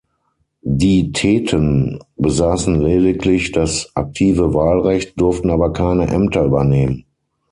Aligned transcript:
Die 0.63 1.11
Theten 1.11 1.99
besaßen 2.15 2.81
lediglich 2.81 3.51
das 3.51 3.91
aktive 3.95 4.51
Wahlrecht, 4.55 5.21
durften 5.21 5.51
aber 5.51 5.73
keine 5.73 6.07
Ämter 6.07 6.43
übernehmen. 6.43 7.05